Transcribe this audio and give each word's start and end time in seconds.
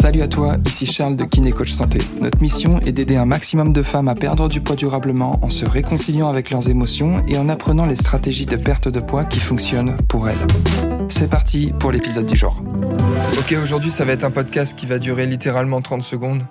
Salut 0.00 0.22
à 0.22 0.28
toi, 0.28 0.56
ici 0.66 0.86
Charles 0.86 1.14
de 1.14 1.24
Kiné 1.24 1.52
Coach 1.52 1.72
Santé. 1.72 1.98
Notre 2.20 2.40
mission 2.40 2.80
est 2.80 2.92
d'aider 2.92 3.16
un 3.16 3.26
maximum 3.26 3.72
de 3.72 3.82
femmes 3.82 4.08
à 4.08 4.14
perdre 4.14 4.48
du 4.48 4.60
poids 4.60 4.74
durablement 4.74 5.38
en 5.42 5.50
se 5.50 5.64
réconciliant 5.64 6.28
avec 6.28 6.50
leurs 6.50 6.68
émotions 6.68 7.22
et 7.28 7.36
en 7.38 7.48
apprenant 7.48 7.86
les 7.86 7.96
stratégies 7.96 8.46
de 8.46 8.56
perte 8.56 8.88
de 8.88 8.98
poids 8.98 9.24
qui 9.24 9.40
fonctionnent 9.40 9.96
pour 10.08 10.28
elles. 10.28 10.38
C'est 11.08 11.28
parti 11.28 11.72
pour 11.78 11.92
l'épisode 11.92 12.26
du 12.26 12.34
jour. 12.34 12.62
Ok, 13.38 13.54
aujourd'hui 13.62 13.90
ça 13.90 14.04
va 14.04 14.12
être 14.12 14.24
un 14.24 14.30
podcast 14.30 14.76
qui 14.76 14.86
va 14.86 14.98
durer 14.98 15.26
littéralement 15.26 15.82
30 15.82 16.02
secondes 16.02 16.42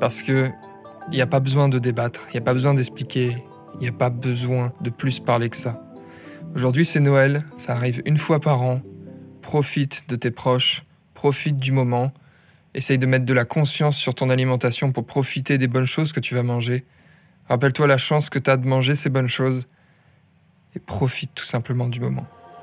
parce 0.00 0.22
que 0.22 0.48
il 1.10 1.14
n'y 1.14 1.22
a 1.22 1.26
pas 1.26 1.40
besoin 1.40 1.68
de 1.68 1.78
débattre, 1.78 2.26
il 2.28 2.34
n'y 2.34 2.38
a 2.38 2.42
pas 2.42 2.52
besoin 2.52 2.74
d'expliquer, 2.74 3.44
il 3.76 3.80
n'y 3.80 3.88
a 3.88 3.92
pas 3.92 4.10
besoin 4.10 4.72
de 4.82 4.90
plus 4.90 5.18
parler 5.18 5.48
que 5.48 5.56
ça. 5.56 5.82
Aujourd'hui 6.54 6.84
c'est 6.84 7.00
Noël, 7.00 7.42
ça 7.56 7.72
arrive 7.72 8.02
une 8.04 8.18
fois 8.18 8.38
par 8.38 8.62
an. 8.62 8.80
Profite 9.48 10.06
de 10.10 10.14
tes 10.14 10.30
proches, 10.30 10.84
profite 11.14 11.56
du 11.56 11.72
moment. 11.72 12.12
Essaye 12.74 12.98
de 12.98 13.06
mettre 13.06 13.24
de 13.24 13.32
la 13.32 13.46
conscience 13.46 13.96
sur 13.96 14.14
ton 14.14 14.28
alimentation 14.28 14.92
pour 14.92 15.06
profiter 15.06 15.56
des 15.56 15.68
bonnes 15.68 15.86
choses 15.86 16.12
que 16.12 16.20
tu 16.20 16.34
vas 16.34 16.42
manger. 16.42 16.84
Rappelle-toi 17.48 17.86
la 17.86 17.96
chance 17.96 18.28
que 18.28 18.38
tu 18.38 18.50
as 18.50 18.58
de 18.58 18.66
manger 18.66 18.94
ces 18.94 19.08
bonnes 19.08 19.26
choses 19.26 19.66
et 20.76 20.78
profite 20.78 21.30
tout 21.34 21.46
simplement 21.46 21.88
du 21.88 21.98
moment. 21.98 22.26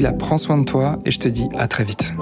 là, 0.00 0.12
prends 0.12 0.38
soin 0.38 0.58
de 0.58 0.64
toi 0.64 0.98
et 1.04 1.10
je 1.10 1.18
te 1.18 1.28
dis 1.28 1.48
à 1.58 1.68
très 1.68 1.84
vite. 1.84 2.12